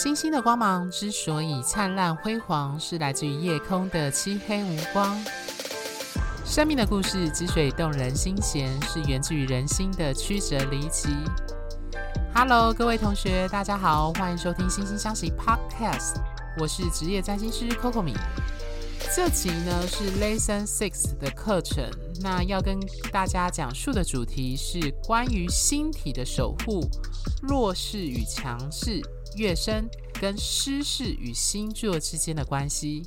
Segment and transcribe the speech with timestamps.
[0.00, 5.20] 星星的光芒之所以灿烂辉煌，是来自于夜空的漆黑无光。
[6.46, 11.08] 生命的故事之所以动人心弦，是源自于人心的曲折离奇。
[12.32, 16.14] Hello，各位同学，大家好，欢迎收听《星星相惜 Podcast》，
[16.60, 18.14] 我是职业占星师 Coco 米。
[19.16, 21.84] 这集呢是 Lesson Six 的课程，
[22.20, 22.78] 那要跟
[23.10, 26.88] 大家讲述的主题是关于星体的守护、
[27.42, 29.00] 弱势与强势、
[29.38, 29.88] 月升
[30.20, 33.02] 跟失势与星座之间的关系。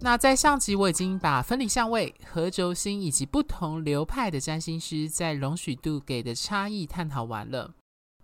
[0.00, 7.72] 那在上集我已经把分离相位、合轴星以及不同流派的占星师在容许度给的差异探讨完了。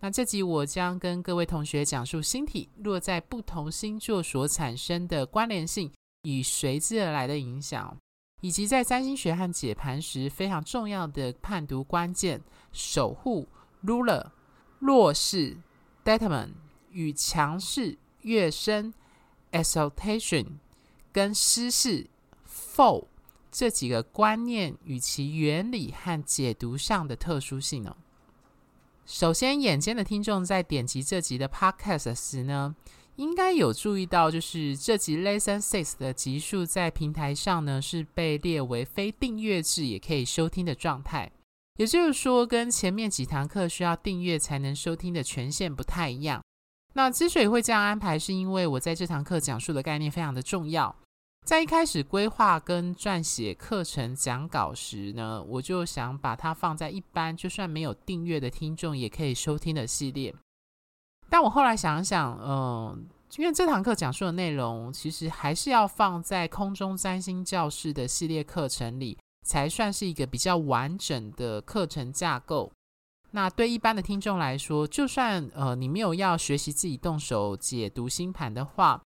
[0.00, 5.90] 那这集我将跟各位同学讲述星体落在不同星座所产生的关联性。
[6.24, 7.96] 与随之而来的影响，
[8.42, 13.48] 以及在占星学和解盘时非常重要的判读关键、守护、
[13.84, 14.24] ruler、
[14.78, 15.56] 弱势、
[16.04, 16.52] detriment
[16.92, 18.92] 与强势、跃升、
[19.50, 20.46] exaltation
[21.12, 22.06] 跟失势、
[22.48, 23.06] fall
[23.50, 27.96] 这几个观念与其原理和解读上的特殊性呢？
[29.04, 32.74] 首先，眼尖的听众在点击这集的 podcast 时呢，
[33.16, 41.30] 应该有注意到，就是这集 Lesson Six 的集数在平台上呢，是被列为非订阅制也可以收听的状态。
[41.76, 46.42] 也就是说，跟前面几堂课需要订阅才能收听的权限不太一样。
[46.94, 50.94] 那之所以会这样安排，是因为我在这堂课讲述的概念非常的重要。
[51.44, 60.32] 在一开始规划跟撰写课程讲稿时呢，我就想把它放在一般就算没有订阅的听众也可以收听的系列。
[61.28, 63.06] 但我后来想想，嗯，
[63.38, 72.70] 因为这堂课讲述的内容，其实还是要放在空中占星教室的系列课程里，才算是一个比较完整的课程架构。
[73.32, 79.02] 那对一般的听众来说，就算呃你没有要学习自己动手解读星盘的话，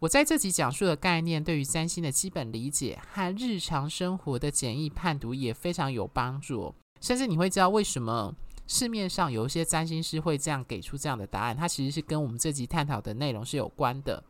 [0.00, 8.34] 我在这集讲述的概念，对于占星的基本理解和日常生活的简易判读也非常有帮助，甚至你会知道为什么。
[8.68, 14.22] 市面上有一些占星师会这样给出这样的答案，它其实是跟我们这集探讨的内容是有关的。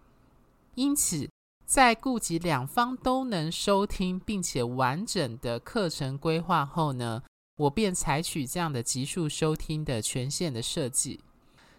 [0.74, 1.28] 因此，
[1.66, 7.22] 在顾及两方都能收听并且完整的课程规划后呢，
[7.56, 11.20] 我便采取这样的集数收听的权限的设计。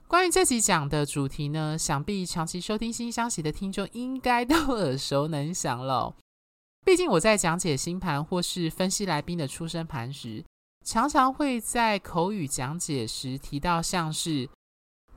[0.08, 6.16] 关于这集讲的主题呢，想必长期收听《星星相惜》的听众应该都 耳熟能详了。
[6.86, 10.44] 毕竟我在讲解星盘或是分析来宾的出生盘时，
[10.86, 14.48] 常常会在口语讲解时提到，像是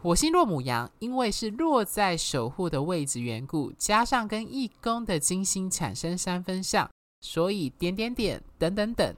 [0.01, 6.89] 火星落母羊，因为是落在守护的位置缘故，加上跟一宫的金星产生三分相，
[7.21, 9.15] 所以点点点等等等，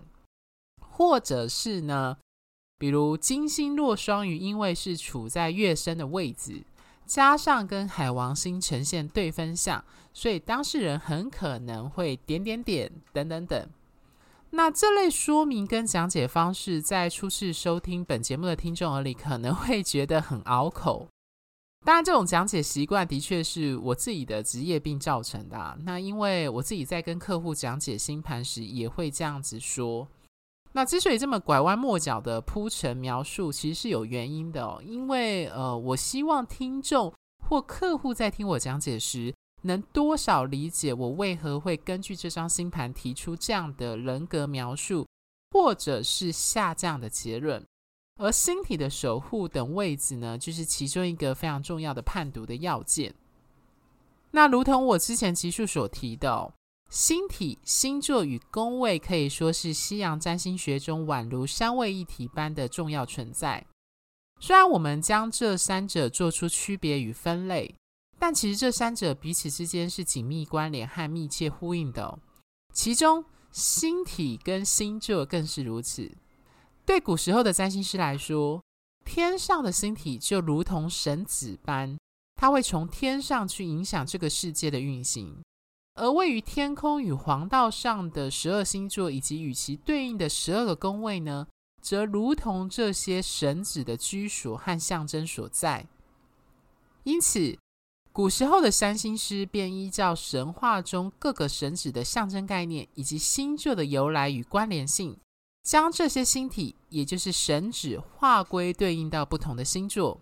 [0.98, 2.16] 或者是呢，
[2.76, 6.64] 比如金星落双鱼，因为是处在月升的位置，
[7.06, 13.70] 加上跟海王星呈现对分相，所以当事人很可能会点点点等等等。
[14.50, 21.06] 那这类说明跟讲解方式，在初次收听本节目的听众耳里，可能会觉得很拗口。
[21.86, 25.78] 当然，这种讲解习惯的确是我自己的职业病造成的啊。
[25.84, 30.08] 那因为我自己在跟客户讲解星盘时，也会这样子说。
[30.72, 34.80] 那之所以这么拐弯抹角的铺陈描述，其实是有原因的哦。
[34.84, 37.12] 因为呃，我希望听众
[37.44, 45.06] 或客户在听我讲解时，能多少理解我为何会根据这张星盘提出这样的人格描述，
[45.50, 47.64] 或者是下这样的结论？
[48.20, 53.14] 而星体的守护等位置呢，就是其中一个非常重要的判读的要件。
[54.32, 56.52] 那如同我之前集数所提的，
[56.88, 63.66] 星体、星座与宫位可以说是西洋占星学中宛如三位一体般的重要存在。
[64.40, 67.74] 虽然我们将这三者做出区别与分类。
[68.20, 72.18] 但其实这三者彼此之间是紧密关联和密切呼应的哦。
[72.74, 76.10] 其中星体跟星座更是如此。
[76.84, 78.60] 对古时候的占星师来说，
[79.04, 81.96] 天上的星体就如同神子般，
[82.34, 85.40] 它会从天上去影响这个世界的运行；
[85.98, 91.48] 而位于天空与黄道上的十二星座以及与其对应的十二个宫位呢，
[91.82, 95.86] 则如同这些神子的居所和象征所在。
[97.02, 97.58] 因此，
[98.12, 105.16] 古时候的占星师便依照神话中各个神祇的象征概念，以及星座的由来与关联性，
[105.62, 110.20] 将这些星体，也就是神祇，划归对应到不同的星座，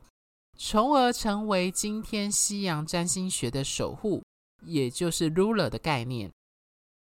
[0.57, 4.23] 从而成为今天西洋占星学的守护，
[4.67, 6.31] 也就是 ruler 的概念。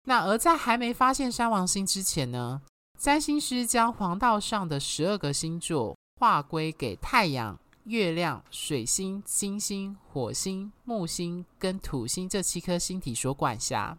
[0.05, 2.61] 那而在还没发现山王星之前呢，
[2.97, 13.97] 占星师将黄道上的十二个星座划归给太阳、月亮、水星、金星、火星、木星跟土星这七颗星体所管辖。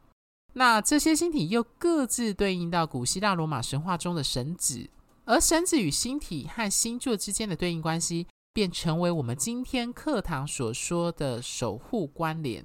[0.55, 4.89] 那这些星体又各自对应到古希腊罗马神话中的神祇，
[5.27, 12.65] 而神祇与星体和星座之间的对应关系，便成为我们今天课堂所说的守护关联。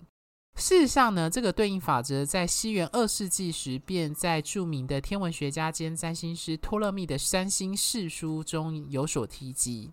[0.56, 9.92] 事实上呢，这个对应法则在西元二世纪时，便在著名的天文学家兼占星师托勒密的《占星世书》中有所提及。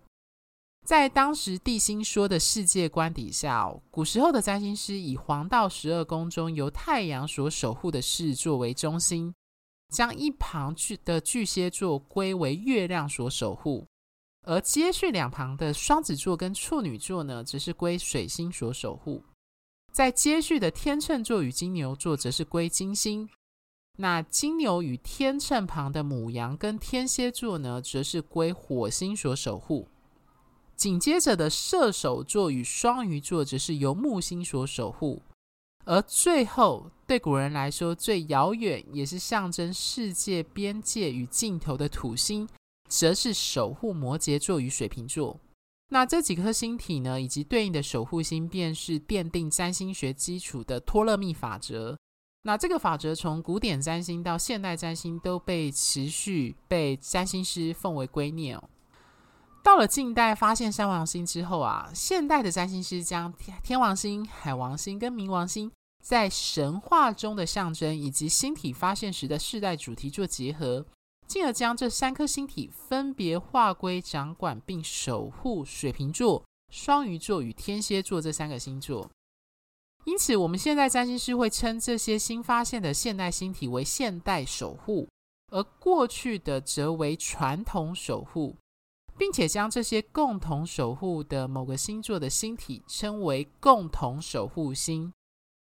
[0.85, 9.33] 在当时地心说的世界观底下，古时候的占星师以黄道十二宫中由太阳所守护的事作为中心，
[9.91, 13.85] 将一旁巨的巨蟹座归为月亮所守护，
[14.47, 19.23] 而接续两旁的双子座跟处女座呢，则是归水星所守护。
[19.91, 23.27] 在接续的天秤座与金牛座，则是归金星；
[23.97, 29.87] 那金牛与天秤旁的母羊跟天蝎座呢，则是归火星所守护。
[30.77, 35.21] 紧接着的射手座与双鱼座，则是由木星所守护。
[35.83, 42.47] 而最后，对古人来说最遥远，也是象征世界边界与尽头的土星，
[42.87, 45.39] 则是守护摩羯座与水瓶座。
[45.93, 51.97] 那这几颗星体呢，以及对应的守护星，便是奠定占星学基础的托勒密法则。
[52.43, 58.57] 那这个法则从古典占星到现代占星，都被持续被占星师奉为圭臬。
[59.61, 65.69] 到了近代发现三王星之后啊，现代的占星师将天王星、海王星跟冥王星
[66.01, 70.85] 在神话中的象征，以及星体发现时的世代主题做结合。
[71.31, 79.09] 进而将这三颗星体分别划归掌管并守护水瓶座、双鱼座与天蝎座这三个星座。
[80.03, 85.07] 因此，我们现在占星师会称这些新发现的现代星体为现代守护，
[85.53, 88.57] 而过去的则为传统守护，
[89.17, 95.13] 并且将这些共同守护的某个星座的星体称为共同守护星。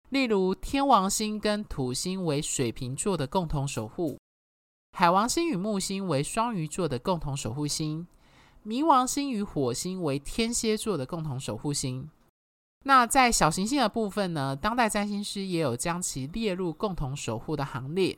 [0.10, 4.18] 例如，天王星跟土星为水瓶座的共同守护。
[4.94, 8.06] 海王星与木星为双鱼座的共同守护星，
[8.66, 12.10] 冥王星与火星为天蝎座的共同守护星。
[12.84, 14.56] 那在小行星的部分呢？
[14.56, 18.18] 当代占星师也有将其列入共同守护的行列，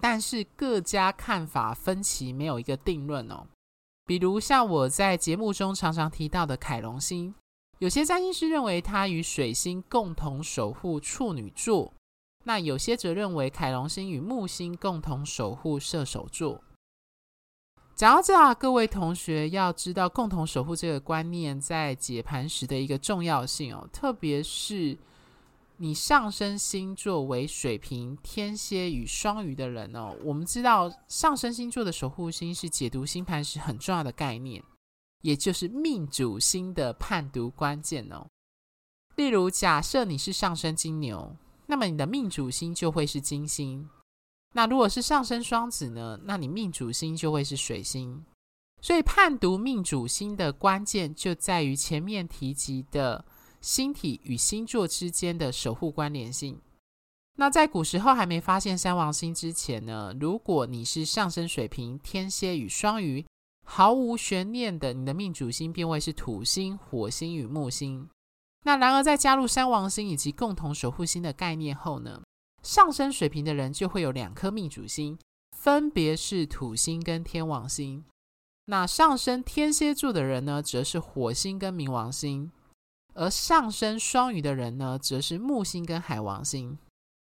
[0.00, 3.46] 但是各家看法分歧，没有一个定论哦。
[4.04, 7.34] 比如像我在节目中常常提到的凯龙星，
[7.78, 11.92] 有些占星师认为它与水星共同守护处女座。
[12.46, 16.62] 那有些则认为凯龙星与木星共同守护射手座。
[17.96, 24.96] 讲到这啊，各位同学要知道共同守护这个观念在解盘时的一个重要性哦，特别是
[25.78, 30.16] 你上升星座为水瓶、天蝎与双鱼的人哦。
[30.22, 34.62] 我们知道上升星座的守护星是解读星盘时很重要的概念，
[35.22, 38.24] 也就是命主星的判读关键哦。
[39.16, 41.34] 例如，假设你是上升金牛。
[41.66, 43.88] 那么你的命主星就会是金星，
[44.54, 46.20] 那如果是上升双子呢？
[46.24, 48.24] 那你命主星就会是水星。
[48.80, 53.24] 所以判读命主星的关键就在于前面提及的
[53.60, 56.60] 星体与星座之间的守护关联性。
[57.38, 63.26] 那在古时候还没发现三王星之前呢，如果你是上升水瓶、天蝎与双鱼，
[63.66, 68.08] 毫无悬念的，你的命主星便会是土星、火星与木星。
[68.64, 72.22] 那然而，在加入三王星以及共同守护星的概念后呢，
[72.62, 75.16] 上升水瓶的人就会有两颗命主星，
[75.56, 78.04] 分别是土星跟天王星。
[78.66, 82.50] 那上升天蝎座的人呢，则是火星跟冥王星；
[83.14, 86.76] 而上升双鱼的人呢，则是木星跟海王星。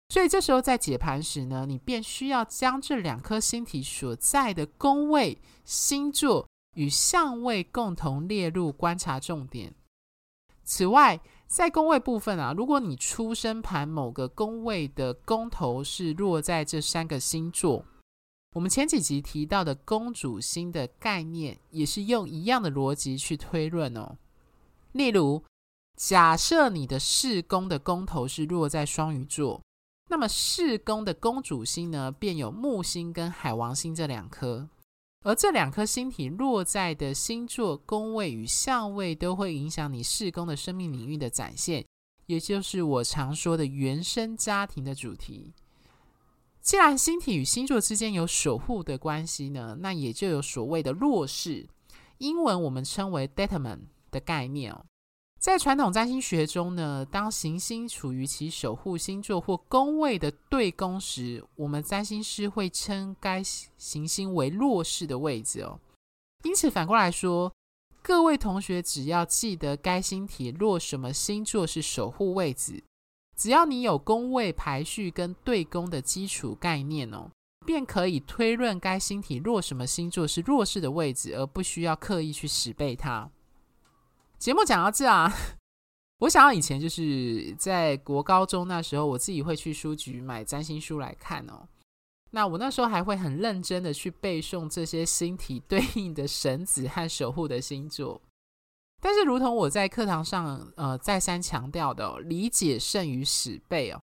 [0.09, 9.75] 所以这时候在解盘时呢，你便需要将这两颗星体所在的宫位、星座与相位共同列入观察重点。
[10.67, 17.85] 此外，在宫位部分啊，如果你出生盘某个宫位的宫头是落在这三个星座，
[18.53, 24.17] 我们前几集提到的公主星的概念，也是用一样的逻辑去推论哦。
[24.91, 25.41] 例如，
[25.95, 29.61] 假设你的四宫的宫头是落在双鱼座，
[30.09, 34.67] 那么四宫的公主星呢，便有木星跟海王星这两颗。
[35.27, 41.85] 而这两颗星体落在的星座宫位与相位，都会影响你四宫的生命领域的展现，
[42.27, 45.51] 也就是我常说的原生家庭的主题。
[46.61, 51.67] 既然星体与星座之间有守护的关系呢，那也就有所谓的弱势，
[52.19, 54.85] 英文我们称为 detriment 的概念哦。
[55.39, 63.41] 在传统占星学中呢，当行星处于其守护星座或宫位的对宫时，我们占星师会称该
[63.77, 65.79] 行星为弱势的位置哦。
[66.43, 67.53] 因此，反过来说，
[68.01, 72.83] 各位同学只要记得该星体落什么星座是守护位置，
[73.37, 77.29] 只要你有宫位排序跟对宫的基础概念哦，
[77.65, 83.29] 便可以推论该星体落什么星座是弱势的位置，而不需要刻意去死背它。
[84.39, 85.33] 节目讲到这啊，
[86.19, 91.67] 我想到以前就是在国高中那时候，我自己会去书局买占星书来看哦。
[92.31, 98.21] 那我那时候还会很认真的去背诵这些星体对应的神子和守护的星座，
[99.01, 103.99] 但是如同我在课堂上呃再三强调的，理解胜于死背哦。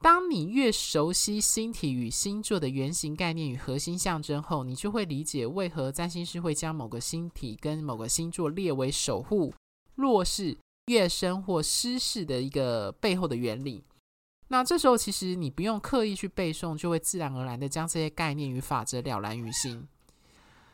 [0.00, 9.54] 当你越熟悉星体与星座的原型概念与核心象征后，你就会理解为何占星师会将某个星体跟某个星座列为守护、
[9.94, 10.56] 弱势、
[10.86, 13.84] 月升或失势的一个背后的原理。
[14.48, 19.88] 那这时候，其实你不用刻意去背诵，就会自然而然的将这些概念与法则了然于心。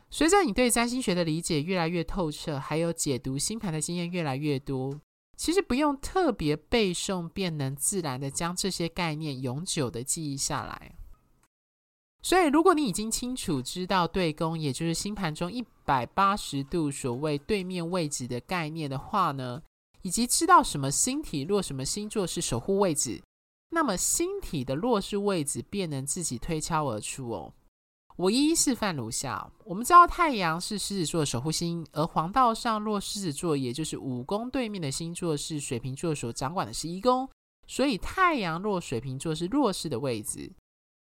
[0.09, 4.99] 随着你对占星学的理解越来越透彻，还有解读星盘的经验越来越多，
[5.37, 10.95] 其实不用特别背诵，便能自然的将这些概念永久的记忆下来。
[12.21, 19.61] 所以，如果你已经清楚知道对宫，也就是星盘中一百八十度所谓对面位置的概念的话呢，
[20.01, 23.21] 以及知道什么星体落什么星座是守护位置。
[23.71, 27.53] 那么星体的弱势位置便能自己推敲而出哦。
[28.17, 37.29] 我一一示范如下：我们知道太阳是狮子座的守护星，而黄道上落狮子座，也就是五宫对面的星座是水瓶座所掌管的十一宫，
[37.65, 40.51] 所以太阳落水瓶座是弱势的位置。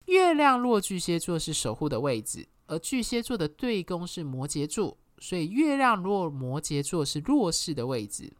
[0.09, 8.33] 月亮落巨蟹座是守护的位置，而巨蟹座的对宫是摩羯座，所以月亮落摩羯座是弱势的位置。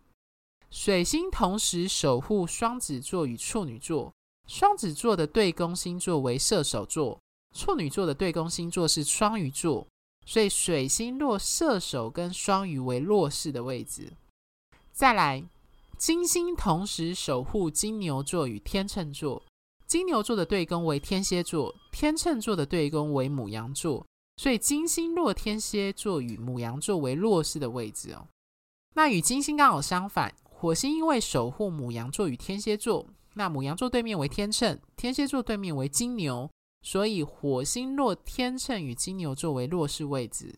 [0.71, 4.11] 水星同时守护双子座与处女座，
[4.47, 7.19] 双子座的对宫星座为射手座，
[7.55, 9.85] 处女座的对宫星座是双鱼座，
[10.25, 14.11] 所以水星落射手跟双鱼为弱势的位置。
[14.91, 15.43] 再来，
[15.99, 19.43] 金星同时守护金牛座与天秤座，
[19.89, 24.05] 金牛座的对宫为天蝎座，天秤座的对宫为母羊座，
[24.37, 28.27] 所以金星落天蝎座与母羊座为弱势的位置哦。
[28.93, 30.31] 那与金星刚好相反。
[30.43, 36.47] 火星因为守护母羊座与天蝎座，那母羊座对面为天秤，天蝎座对面为金牛，
[36.83, 40.53] 所以火星落天秤与金牛座为弱势位置。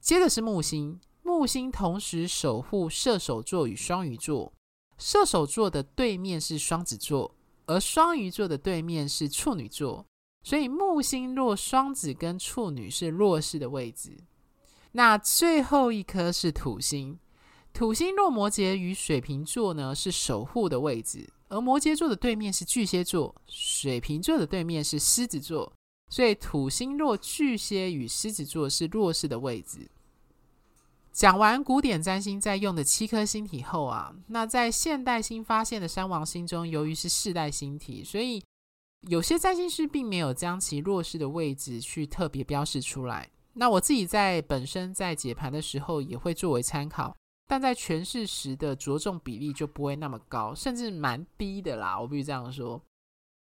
[0.00, 4.50] 接着是木星，木星同时守护射手座与双鱼座，
[4.96, 7.33] 射手座的对面是双子座，
[7.66, 10.06] 而双鱼座的对面是处女座，
[10.42, 14.16] 所以木星落双子跟处女是弱势的位置。
[14.92, 17.18] 那最后一颗是土星。
[17.72, 25.72] 土星落摩羯与水瓶座呢，是守护的位置，而摩羯座的对面是巨蟹座，水瓶座的对面是狮子座，
[26.08, 29.90] 所以土星落巨蟹与狮子座是弱势的位置。
[31.14, 38.42] 讲完古典占星在用的七颗星体后啊，那在现代新发现的山王星中，由于是世代星体，所以
[39.02, 43.30] 有些占星师并没有将其弱势的位置去特别标示出来。
[43.52, 47.14] 那我自己在本身在解盘的时候，也会作为参考。
[47.46, 52.00] 但在诠释时的着重比例就不会那么高，甚至蛮低的啦。
[52.00, 52.82] 我必须这样说，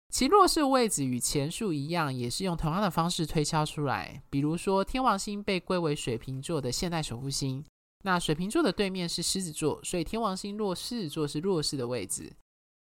[0.09, 4.21] 其弱势位置与前述一样，也是用同样的方式推敲出来。
[4.29, 7.63] 比如说，天王星被归为水瓶座的现代守护星，
[8.03, 12.33] 那水瓶座的对面是狮子座，所以天王星落狮子座是弱势的位置。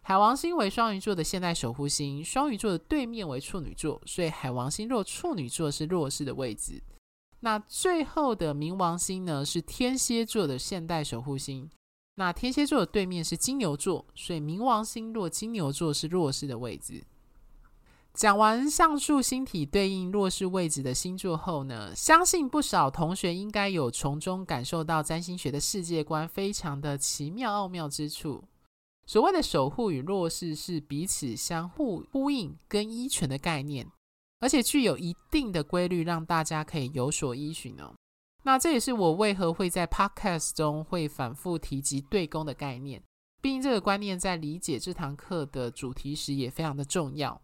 [0.02, 6.82] 海王星为双鱼座的现代守护星，双鱼座的对面为处女座，所以海王星落处女座是弱势的位置。
[7.40, 11.70] 那最后的冥王星呢，是天蝎座的现代守护星。
[12.16, 17.02] 那天蝎座的对面是金牛座，所以冥王星落金牛座是弱势的位置。
[18.14, 28.44] 讲完上述星体对应弱势位置的星座后呢，相信不少同学应该有从中感受到占星学的世界观非常的奇妙奥妙之处。
[29.04, 33.86] 所谓的守护与弱势是彼此相互呼应跟依存的概念。
[34.40, 37.94] 而且具有一定的规律，让大家可以有所依循哦。
[38.42, 43.02] 那这也是我为何会在 Podcast 中会反复提及对宫的概念，
[43.40, 47.40] 毕竟这个观念在理解这堂课的主题时也非常的重要。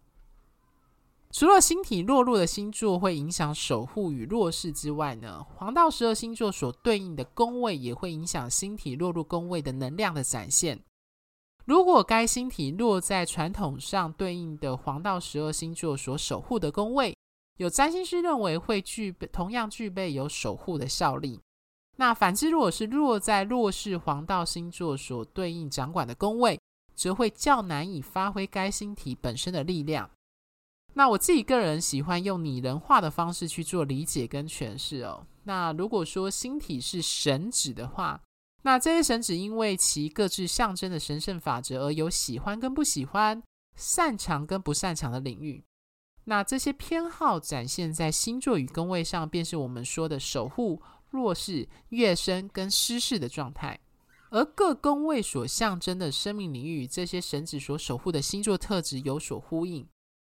[1.33, 10.81] 除了星体落入的星座会影响守护与弱势之外呢，黄道十二星座所对应的宫位也会影响星体落入宫位的能量的展现。
[11.67, 17.17] 如果该星体落在传统上对应的黄道十二星座所守护的宫位，
[17.59, 21.41] 有占星师认为会具备同样具备有守护的效力。
[21.97, 26.59] 那反之，如果是落在弱势黄道星座所对应掌管的宫位，
[26.97, 30.11] 则会较难以发挥该星体本身的力量。
[30.95, 35.27] 那我自己个人喜欢用拟人化的方式去做理解跟诠释哦。
[35.45, 38.21] 那如果说星体是神祇的话，
[38.63, 43.43] 那这些神祇因为其各自象征的神圣法则而有喜欢跟不喜欢、
[43.75, 45.65] 擅长跟不擅长的领域。
[46.25, 53.81] 那这些偏好展现在星座与宫位上，便是我们说的守护、弱势、乐生跟失势的状态。
[54.31, 59.89] 而各宫位所象征的生命领域，与这些神祇所守护的星座特质有所呼应。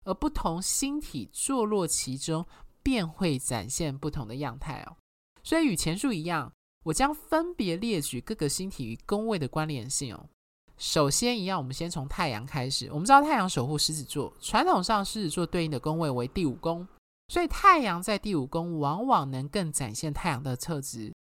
[0.07, 2.45] 而不同星体坐落其中，
[2.81, 4.95] 便会展现不同的样态哦。
[5.43, 6.49] 所以与前述一样，
[6.85, 10.29] 我将分别列举各个星体与宫位的关联性哦。
[10.77, 12.87] 首先一样，我们先从太阳开始。
[12.89, 16.87] 我们知道太阳守护狮子座，传统上狮子座对应的宫位为第五宫，
[17.27, 21.11] 所以太阳在第五宫往往能更展现太阳的特质。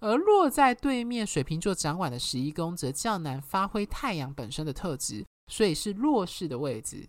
[0.00, 7.06] 而落在对面水瓶座掌管的十一宫，则较难发挥太阳本身的特质，所以是弱势的位置。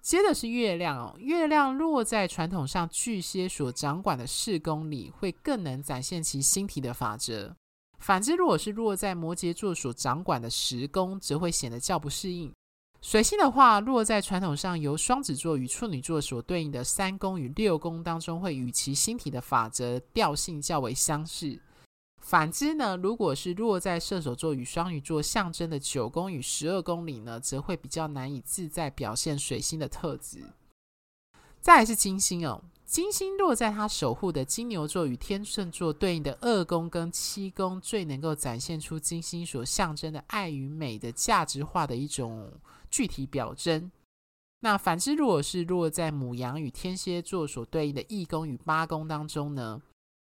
[0.00, 7.54] 接着是月亮哦，月亮落在传统上巨蟹所掌管的四宫里，会更能展现其星体的法则。
[7.98, 12.52] 反之，如果是落在摩羯座所掌管的十宫，则会显得较不适应。
[13.00, 21.60] 水星的话，落在传统上由双子座与处女座所对应的三宫与六宫当中，会与其星体的法则调性较为相似。
[22.28, 30.42] 反之呢，如果是落在射手座与双鱼座象征的九宫与十二宫里呢，则会比较难以自在表现水星的特质。
[31.58, 42.52] 再是金星哦，金星落在他守护的金牛座与天秤座对应的二宫跟七宫，最能够展现出金星所象征的爱与美的价值化的一种
[42.90, 43.90] 具体表征。
[44.60, 49.80] 那反之，如果是落在母羊与天蝎座所对应的一宫与八宫当中呢，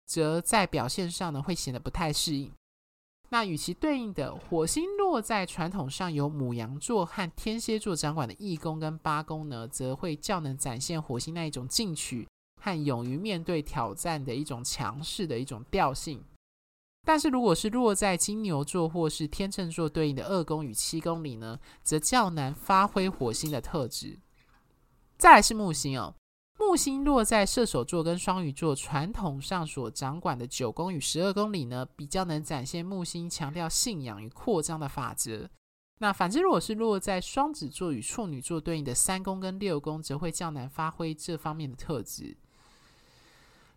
[0.07, 2.53] 则在表现上呢，会显得不太适应。
[3.31, 12.29] 那与其对应的火星落在传统上由母羊座和天蝎座掌管的一宫跟八宫呢，则会较能展现火星那一种进取
[12.61, 16.23] 和勇于面对挑战的一种强势的一种调性。
[17.05, 24.21] 但是如果是落在金牛座或是天秤座对应的二宫与七宫里呢，则较难发挥火星的特质。
[25.17, 26.15] 再来是木星哦。
[26.73, 35.51] 木星落在射手座跟双鱼座传统上所掌管的九宫与十二宫里呢，比较能展现木星强调信仰与扩张的法则。
[35.99, 42.35] 那反之，如果是落在双子座与处女座对应的三宫跟六宫，则会较难发挥这方面的特质。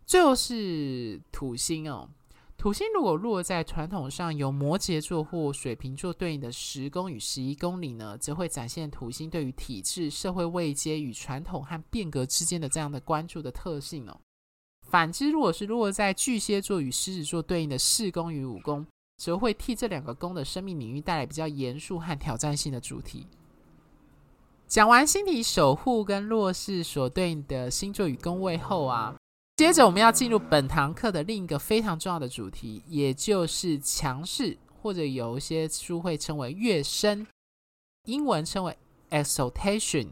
[0.05, 2.09] 最后是土星哦。
[2.57, 14.19] 土星如果落在传统上由摩羯座或水瓶座对应的十宫与十一宫里呢，则会展现土星对于体制、社会位阶与传统和变革之间的这样的关注的特性哦。
[14.81, 18.85] 反之，如果是落在巨蟹座与狮子座对应的四宫与五宫，
[19.17, 23.27] 则会替这两个宫的生命领域带来比较严肃和挑战性的主题。
[24.67, 29.15] 讲完星体守护跟弱势所对应的星座与宫位后啊。
[29.55, 37.25] 接着，我们要进入本堂课的另一个非常重要的主题，也就是强势，或者有一些书会称为乐生，
[38.03, 38.77] 英文称为
[39.11, 40.09] exaltation，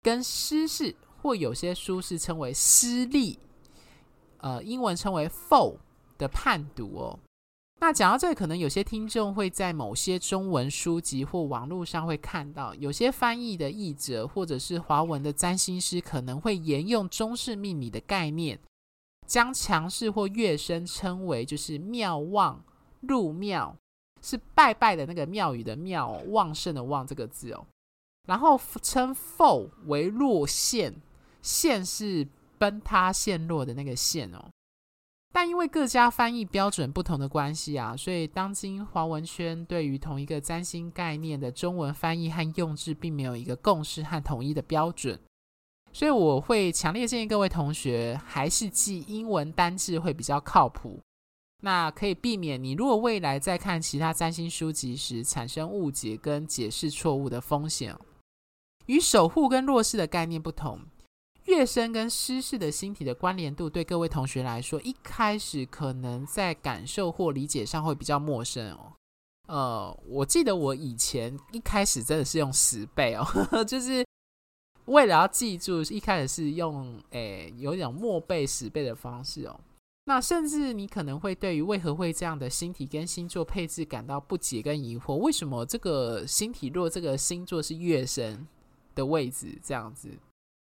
[0.00, 3.38] 跟失势，或有些书是称为失利，
[4.38, 5.76] 呃，英文称为 fall
[6.16, 7.18] 的判读哦。
[7.82, 18.58] 那讲到这里，可能有些听众会在某些中文书籍或网络上会看到，有些翻译的译者或者是华文的占星师可能会沿用中式命理的概念。
[19.30, 22.60] 将强势或月升称为就是庙旺
[23.02, 23.76] 入庙，
[24.20, 27.64] 是拜拜的那个庙宇的庙，旺盛的旺这个字哦。
[28.26, 30.92] 然后称否为落陷，
[31.42, 32.26] 陷是
[32.58, 34.50] 崩塌陷落的那个陷哦。
[35.32, 45.20] 但因为各家翻译标准不同的关系啊，所以当今华文圈对于同一个占星概念的中文翻译和用字，并没有一个共识和统一的标准。
[45.92, 51.00] 所以我会强烈建议各位同学还是记英文单字会比较靠谱，
[51.62, 57.96] 那可以避免你如果未来在看其他占星书籍时产生误解跟解释错误的风险。
[58.86, 60.80] 与守护跟弱势的概念不同，
[61.44, 68.92] 月生跟失势的星体的关联度对各位同学来说，一开始可能在感受或理解上会比较陌生哦。
[69.48, 74.04] 呃，我记得我以前一开始真的是用十倍哦，呵 呵就是。
[74.86, 79.60] 为了要记住，一开始是用诶、有一种默背十倍的方式哦。
[80.06, 88.46] 那甚至你可能会对于为何会这样的星体跟星座配置感到不解跟疑惑，为什么这个星体若这个星座是月生
[88.94, 90.08] 的位置这样子？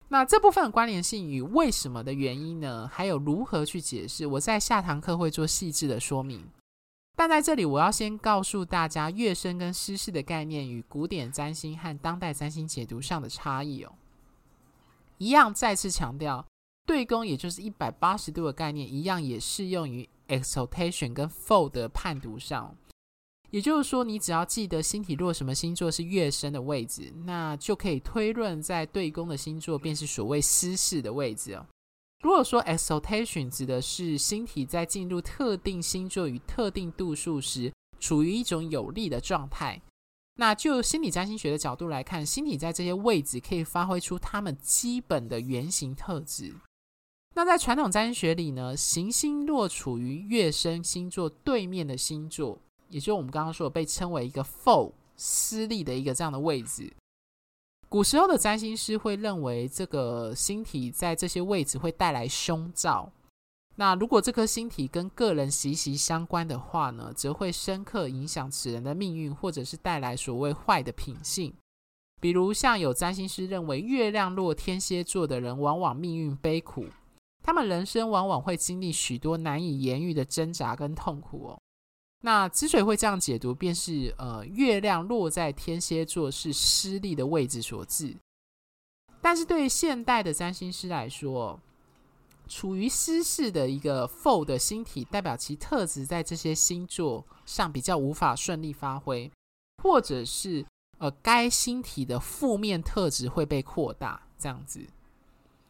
[0.10, 2.90] 那这部分关联性与为什么的原因呢？
[2.92, 4.26] 还有如何去解释？
[4.26, 6.46] 我在下堂课会做细致的说明。
[7.16, 13.92] 但在这里，我要先告诉大家月生跟失事的概念与古典占星和当代占星解读上的差异哦。
[15.18, 16.46] 一样再次强调，
[16.86, 22.76] 对宫也就是一百八十度的概念，一样也适用于 exaltation 跟 fall 的判读上。
[23.50, 31.66] 也就是说，你只要记得星体落什么星座是月升的位置，那就可以推论在对宫的星座便是所谓失势的位置哦。
[32.22, 39.82] 如果说 exaltation 指的是星体在进入特定星座与特定度数时，处于一种有利的状态，
[40.38, 46.54] 那就心理占星学的角度来看，星体在这些位置可以发挥出它们基本的原型特质。
[47.36, 52.60] 那在传统占星学里呢，行星若处于月升星座对面的星座。
[52.90, 56.92] 也就是我们刚刚说的，被称为一个 fall 失利的一个这样的位置。
[57.90, 63.12] 古时候的占星师会认为，这个星体在这些位置会带来凶兆。
[63.80, 71.54] 那如果这颗星体跟个人息息相关的话呢，则会深刻影响此人的命运，或者是带来所谓坏的品性。
[72.20, 76.88] 比如，像有占星师认为，月亮落天蝎座的人往往命运悲苦，
[77.44, 81.62] 他们人生往往会经历许多难以言喻的挣扎跟痛苦哦。
[82.24, 88.18] 那之所以会这样解读，便是呃，月亮落在天蝎座是失利的位置所致。
[89.22, 91.60] 但是对于现代的占星师来说，
[92.48, 99.32] 处于失势的一个 fall 的星体，代表其特质在这些星座上比较无法顺利发挥，
[99.84, 100.66] 或者是
[100.98, 104.88] 呃，该星体的负面特质会被扩大，这样子。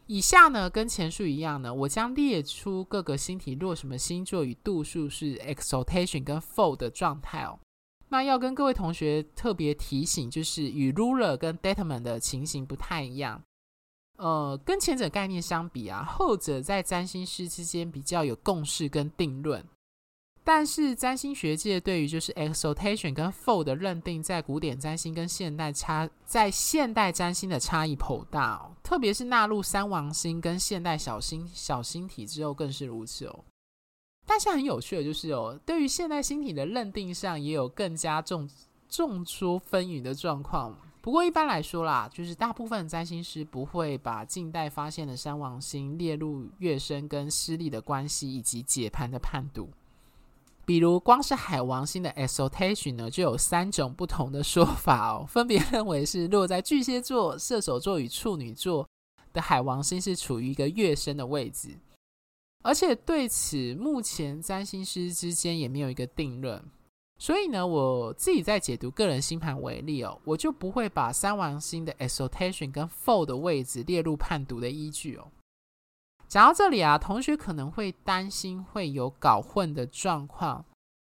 [0.06, 7.60] 以下呢，跟前述一样呢，我将列出各个星体落什么星座与度数是 exaltation 跟 fall 的状态哦。
[8.08, 13.44] 那要跟各位同学特别提醒，就是与 ruler 跟 determinant 的情形不太一样。
[14.18, 19.64] 呃，跟前者概念相比啊，后者在占星师之间比较有共识跟定论。
[20.44, 28.72] 但是占星学界对于就是 exaltation 跟 fall 的认定，在古典占星跟现代差，在现代占星的差异颇大哦。
[28.82, 33.44] 特别是纳入三王星跟现代小星小星体之后，更是如此哦。
[34.26, 38.50] 但是很有趣的就是哦，对于现代星体的认定上，也有更加众
[38.88, 40.76] 众说纷纭的状况。
[41.08, 49.70] 不过一般来说啦，就是大部分占星师不会把近代发现的三王星列入月升跟失利的关系以及解盘的判读。
[50.66, 58.86] 比如，光是海王星的 exaltation 呢，就有三种不同的说法哦，分别认为是落在巨蟹座、射手座与处女座
[59.32, 61.70] 的海王星是处于一个月升的位置，
[62.66, 66.62] 而且对此目前占星师之间也没有一个定论。
[67.20, 75.28] 所以呢，我自己在解读个人星盘为例哦，我就不会把三王星的 exaltation 跟 fall 的位置列入判读的依据哦。
[76.28, 80.64] 讲到这里啊，同学可能会担心会有搞混的状况，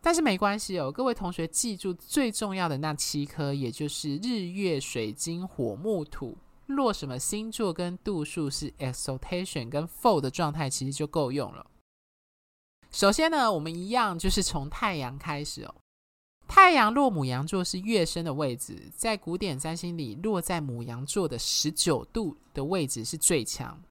[0.02, 0.92] 但是没关系哦。
[0.92, 6.36] 各位同学记住最重要的那七颗，也就是日月水金火木土，
[6.66, 11.64] 落什么星座跟度数是 exaltation 跟 fall 的状态，其实就够用了。
[12.90, 15.74] 首先呢，我们一样就是从太阳开始哦。
[16.54, 23.82] 太阳落牡羊座是月升的位置，在古典占星里，落在牡羊座的十九度的位置是最强。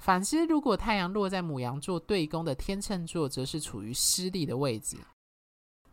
[0.00, 4.96] 反之，如果太阳落在牡羊座对宫的天秤座，则是处于失利的位置。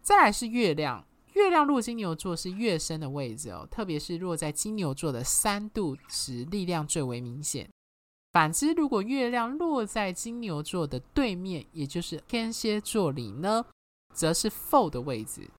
[0.04, 7.68] 再来是月亮，月亮落金牛座是月升的位置哦，特别是落在金牛座的三度时，力量最为明显。
[8.32, 13.66] 反之，如果月亮落在金牛座的对面，也就是天蝎座里呢，
[14.14, 15.50] 则是 fall 的位置。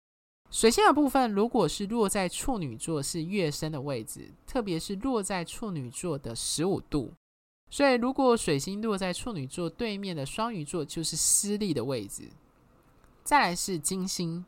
[0.51, 7.13] 水星的部分，如果是落在处女座，是月升的位置，特别是落在处女座的十五度。
[7.71, 12.25] 所以，如果水星落在处女座对面的双鱼座，就是失利的位置。
[13.23, 14.45] 再来是金星，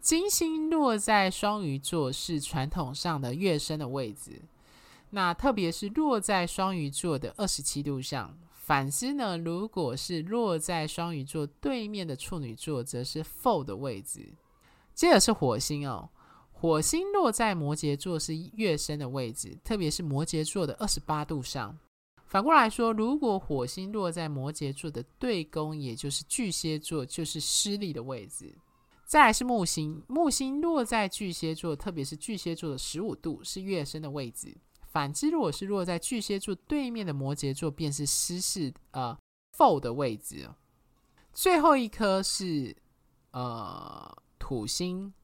[0.00, 4.42] 金星落在双鱼座是传统上的月升的位置。
[5.10, 8.36] 那特别是落在双鱼座的二十七度上。
[8.52, 14.26] 反之呢，如果是落在双鱼座对面的处女座，则是 f 的位置。
[15.00, 16.10] 接着是火星哦，
[16.52, 21.78] 火星落在摩羯座是月升的位置，特别是摩羯座的二十八度上。
[22.26, 28.54] 反过来说，如果火星落在摩羯座的对宫，也就是巨蟹座，就是失利的位置。
[29.06, 34.54] 再来是木星，木星落在巨蟹座，特别是巨蟹座的十五度，是月升的位置。
[34.92, 39.16] 反之，如果是落在巨蟹座对面的摩羯座，便是失势呃
[39.56, 40.46] fall 的位置。
[41.32, 42.76] 最后一颗是
[43.30, 45.14] 呃土星，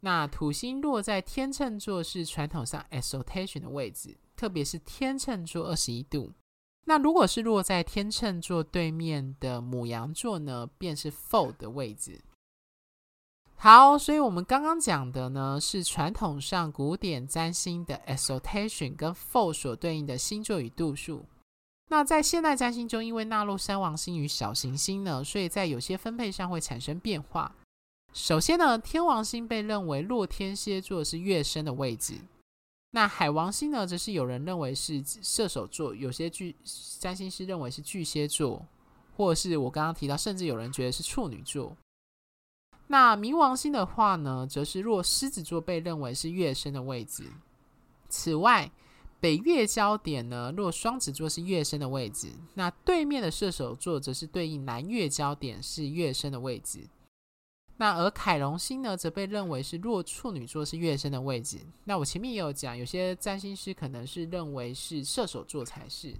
[0.00, 4.18] 那土星落在天秤座，是传统上 exaltation 的位置。
[4.36, 6.32] 特别是天秤座二十一度，
[6.86, 12.20] 那如果是落在天秤座对面的母羊座呢，便是 fall 的位置。
[13.54, 21.26] 好，所以我们刚刚讲的呢，是传统上古典占星的 exaltation 跟 fall 所对应的星座与度数。
[21.88, 27.54] 那在现代占星中，因为纳入三王星与小行星呢，所以在有些分配上会产生变化。
[28.12, 32.14] 首先呢，天王星被认为落天蝎座是月升的位置，
[32.90, 36.56] 那海王星呢，则是有人认为是射手座，有些巨
[36.98, 38.66] 占星师认为是巨蟹座，
[39.16, 41.76] 或者是我刚刚提到，甚至有人觉得是处女座。
[42.88, 47.22] 那冥王星的话呢，则是若狮子座被认为是月升的位置。
[48.08, 48.68] 此外，
[49.20, 56.80] 北月焦点呢，若双子座是月升的位置，那对面的射手座则是对应南月焦点是月升的位置。
[57.80, 61.58] 那而凯龙星呢，则被认为是若处女座是月升的位置。
[61.84, 66.14] 那我前面也有讲，有些占星师可能是认为是射手座才是。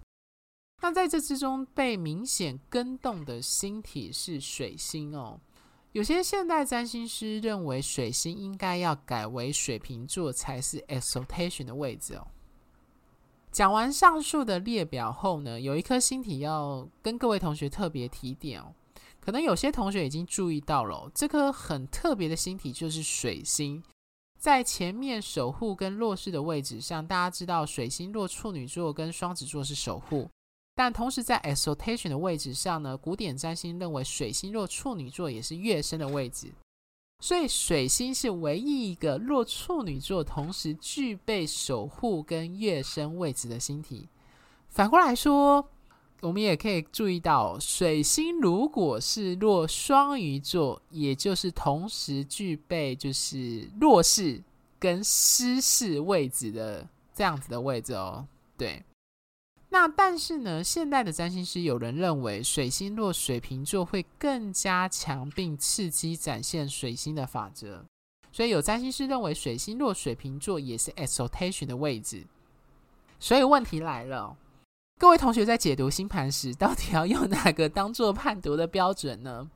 [0.80, 5.38] 那在这之中被明显更动的星体是水星哦。
[5.92, 12.26] 有些现代占星师认为水星应该要改为水瓶座才是 exaltation 的位置哦。
[13.52, 18.72] 讲完上述的列表后呢，有一颗星体要跟各位同学特别提点哦。
[19.30, 23.80] 可能有些同学已经注意到了，这颗很特别的星体就是水星，
[24.40, 30.28] 在前面守护跟弱势的位置上，大家知道水星落处女座跟双子座是守护。
[30.74, 36.52] 但同时，在 exaltation 的位置上呢，古典占星认为水星落处女座也是月升的位置，
[37.20, 44.08] 所以水星是唯一一个落处女座同时具备守护跟月升位置的星体。
[44.68, 45.70] 反过来说，
[46.22, 54.42] 我们也可以注意到，水星如果是落双鱼座，也就是同时具备就是弱势
[54.78, 58.84] 跟失势位置的这样子的位置哦，对。
[59.70, 67.84] 那但是呢，现代的占星师有人认为，水星落水瓶座会更加强并刺激展现水星的法则，
[68.32, 72.26] 所以有占星师认为水星落水瓶座也是 exaltation 的位置。
[73.20, 74.36] 所以问题来了，
[75.00, 79.50] 各位同学在解读星盘时， 到底要用哪个当做判读的标准呢？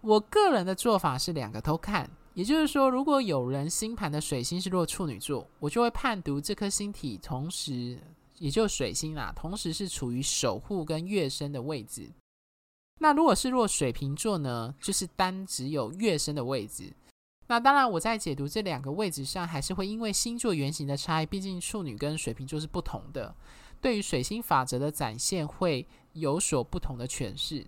[0.00, 7.98] 我个人的做法是两个都看，也就是说，如果有人星盘的水星是落处女座，我就会判读这颗星体同时。
[8.38, 12.08] 也就是水星啦，同时是处于守护跟月升的位置。
[13.00, 16.90] 那如果是落水瓶座呢，就是单只有月升的位置。
[17.48, 23.34] 那当然，我在解读这两个位置上，还是会因为星座原型的差异，毕竟处女跟水瓶座是不同的，
[23.80, 27.66] 对于水星法则的展现会有所不同的诠释。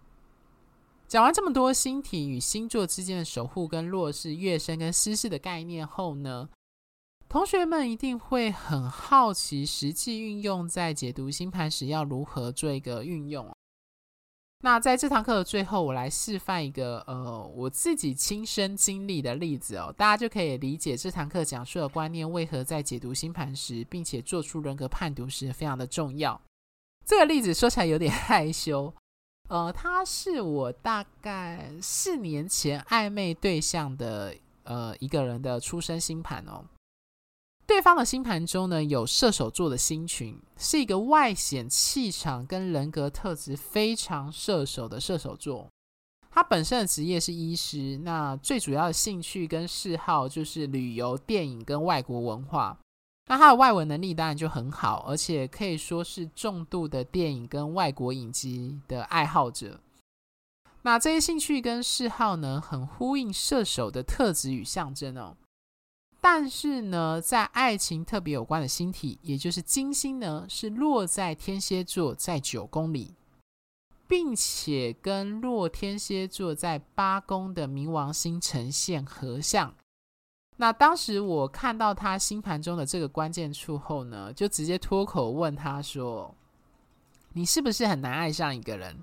[1.08, 6.48] 讲完这么多星体与星座之间的守护跟弱势、月升跟失势的概念后呢，
[7.28, 13.50] 同学们一定会很好奇，实际运用在解读星盘时要如何做一个运用。
[14.64, 26.40] 那在这堂课的最后，我来示范一个呃我自己亲身经历的例子哦，大家就可以理解这堂课讲述的观念为何在解读星盘时，并且做出人格判读时非常的重要。
[27.04, 28.94] 这个例子说起来有点 害羞，
[29.48, 36.64] 呃，他是我大概四年前暧昧对象的呃一个人的出生星盘哦。
[37.72, 45.66] 对方的星盘中呢，有射手座的星群，是一个外显气场跟人格特质非常射手的射手座。
[46.30, 52.78] 他本身的职业是医师，那最主要的兴趣跟嗜好就是旅游、电影跟外国文化。
[53.28, 59.80] 那他的外文能力当然就很好，而且可以说是重度的电影跟外国影集的爱好者。
[60.82, 65.38] 那这些兴趣跟嗜好呢，很呼应射手的特质与象征哦。
[66.24, 73.16] 但是呢，在爱情特别有关的星体，也就是金星呢，是落在天蝎座在九宫里，
[74.06, 79.74] 并且跟落天蝎座在八宫的冥王星呈现合相。
[80.58, 86.32] 那当时我看到他星盘中的这个关键处后呢，就直接脱口问他说
[87.34, 89.02] ：“你是不是很难爱上一个人？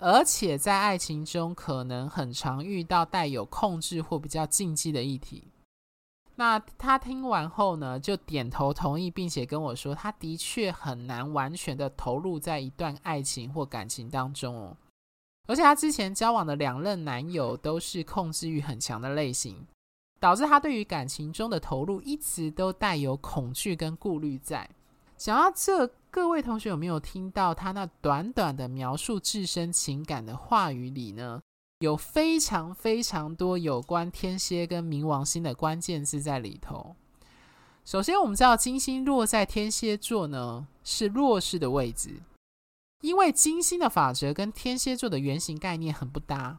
[0.00, 5.44] 而且在爱情中可能很常遇到带有控制或比较禁忌的议题？”
[6.38, 14.76] 那他听完后呢，就点头同意，并且跟我说，他的确很难完全的投入在一段爱情或感情当中哦。
[15.48, 19.66] 而且他之前交往的两任男友都是控制欲很强的类型，
[20.20, 24.70] 导致他对于感情中的投入一直都带有恐惧跟顾虑在。
[25.16, 31.40] 想到这，各位同学有没有听到他那短短的描述自身情感的话语里呢？
[31.80, 36.96] 有非常非常多有关天蝎跟冥王星的关键字在里头。
[37.84, 42.20] 首先，我们知道金星落在天蝎座呢，是弱势的位置，
[43.00, 46.58] 因为金星的法则跟天蝎座的原型概念很不搭。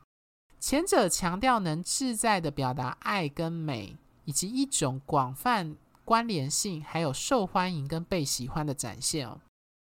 [0.60, 9.39] 前者强调能自在地表达爱跟美，以及一种广泛关联性，还有受欢迎跟被喜欢的展现哦。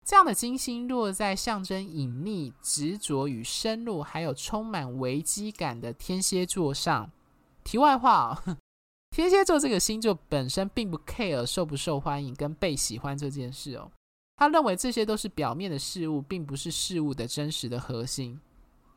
[0.05, 7.09] 这样的金星落在象征隐秘、执着与深入，还有充满危机感的天蝎座上。
[7.63, 8.57] 题外话哦，
[9.09, 13.91] 天蝎座这个星座本身并不 care 受不受欢迎跟被喜欢这件事哦。
[14.35, 18.39] 他认为这些都是表面的事物，并不是事物的真实的核心。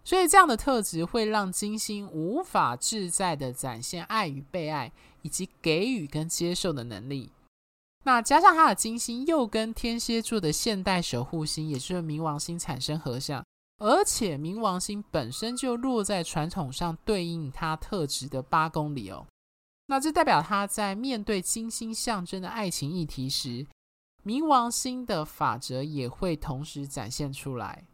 [0.04, 4.92] 所以这样的特质会让金星无法自在地展现爱与被爱，
[5.22, 7.30] 以及给予跟接受的能力。
[8.04, 13.44] 那加上他的金星又跟天蝎座的现代守护星，也就是冥王星产生合相，
[13.78, 19.26] 而且冥王星本身就落在传统上对应他特质的八宫里哦。
[19.86, 23.66] 那这代表他在面对金星象征的爱情议题时，
[24.24, 27.84] 冥王星的法则也会同时展现出来。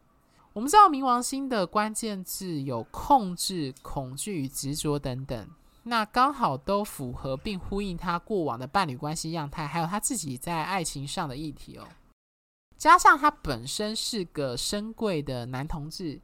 [0.53, 5.49] 我们知道冥王星的关键字有控制、恐惧与执着等等，
[5.87, 11.87] 那刚好都符合并呼应他过往的伴侣关系样态，还有他自己在爱情上的议题哦。
[12.75, 16.19] 加上他本身是个深贵的男同志，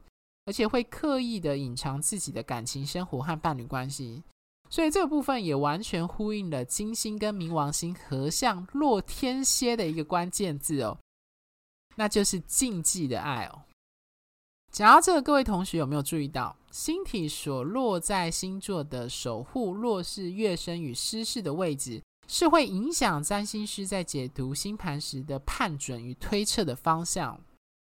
[0.46, 4.24] 而且会刻意的隐藏自己的感情生活和伴侣关系，
[4.68, 10.98] 所以这个部分也完全呼应了金星跟冥王星合相落天蝎的一个关键字哦，
[11.94, 13.62] 那就是禁忌的爱哦。
[14.72, 27.38] 讲到这个，各位同学有没有注意到，星体所落在星座的守护弱势月升与失势的位置，是会影响占星师在解读星盘时的判准与推测的方向。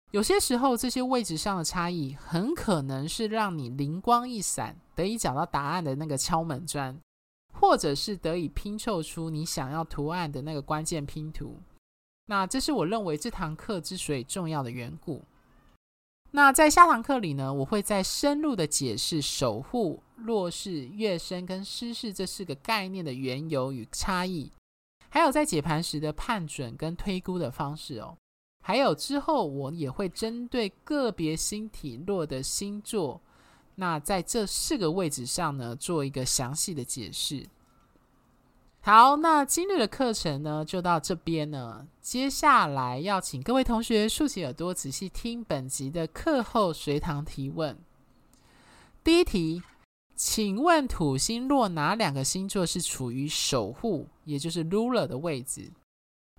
[0.09, 6.99] 有些时候，这些位置上的差异，很可能是让你灵光一闪，得以找到答案的那个敲门砖，
[7.53, 11.59] 或者是得以拼凑出你想要图案的那个关键拼图。
[12.25, 15.21] 那这是我认为这堂课之所以重要的缘故。
[16.35, 24.51] 那在下堂课里呢，我会再深入的解释守护、弱势、月升跟失势这四个概念的缘由与差异，
[25.09, 28.17] 还有在解盘时的判准跟推估的方式哦。
[28.63, 33.21] 还有之后我也会针对个别星体落的星座，
[33.75, 37.47] 那在这四个位置上呢，做一个详细的解释。
[38.85, 41.87] 好，那今日的课程呢，就到这边呢。
[42.01, 47.79] 接下来要请各位同学竖起耳朵，仔细听本集的课后随堂提问。
[49.01, 49.63] 第一题，
[50.17, 55.71] 请问土星落哪两个星座是处于守护，也就是 ruler 的位置？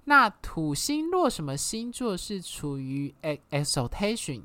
[0.05, 3.15] 那土星落什么星座是处于
[3.51, 4.43] exaltation？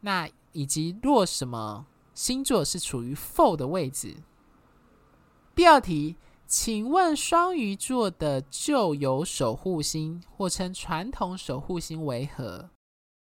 [0.00, 4.14] 那以及落什么星座是处于 fall 的位置？
[5.54, 6.16] 第二题。
[6.46, 12.70] 请问双鱼座的旧有守护星，或称传统守护星为何？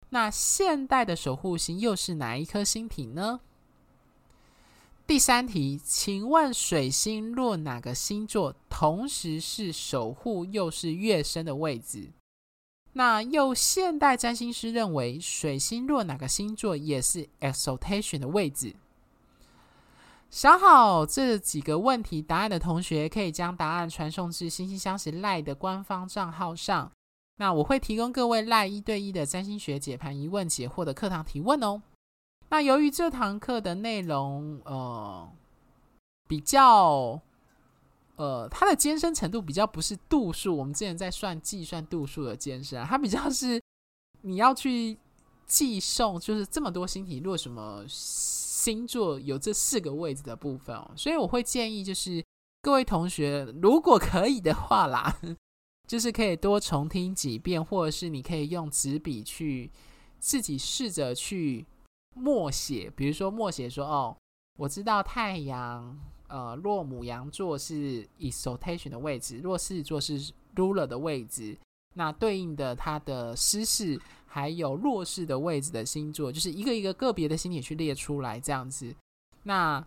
[0.09, 3.41] 那现代的守护星又是哪一颗星体呢？
[5.05, 12.11] 第三题，请问水星落哪个星座，同时是守护又是月升的位置？
[12.93, 18.75] 那又现代占星师认为，水星落哪个星座也是 exaltation 的位置？
[20.29, 26.91] 想好这几个问题答案的同学，可以将答案传送至星星相识赖的官方账号上。
[27.37, 31.81] 那我会提供各位赖一对一的占星学解盘疑问解惑的课堂提问哦。
[32.49, 35.29] 那由于这堂课的内容，呃，
[36.27, 37.21] 比较，
[38.15, 43.61] 呃，它的艰深程度比较不是度数，我们之前在算计算度数的艰深啊，它比较是
[44.21, 44.97] 你要去
[45.45, 47.85] 计送，就是这么多星体落什么。
[48.67, 52.21] 星座有这四个位置的部分哦，所以我会建议，就是
[52.61, 55.17] 各位同学，如果可以的话啦，
[55.87, 59.71] 就是可以多重听几遍，或者是你可以用纸笔去
[60.19, 61.65] 自己试着去
[62.13, 64.17] 默写，比如说默写说，哦，
[64.57, 71.57] 我知道太阳，呃，落母羊座是 exaltation 的位置，落狮子座是 ruler 的位置，
[71.95, 73.97] 那对应的它的诗是。
[74.37, 78.95] 还有弱势的位置的星座，就是一个一个个别的星体去列出来这样子。
[79.41, 79.83] 那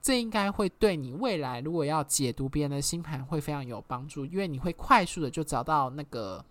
[0.00, 6.44] 这应该会对你未来如果要解读别人的星盘会非常有帮助，因为你会快速的就找到那个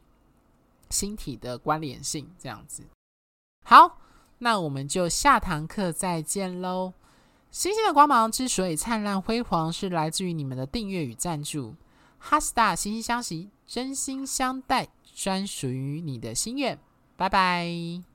[0.90, 2.84] 星体的关联性这样子。
[3.64, 4.02] 好，
[4.40, 6.92] 那我们就下堂课再见喽。
[7.52, 11.74] 星星的光芒之所以灿烂辉煌，是来自于你们的订阅与赞助。
[12.18, 16.78] 哈斯塔惺惺相惜，真心相待，专属于你的心愿。
[17.20, 18.09] 拜拜。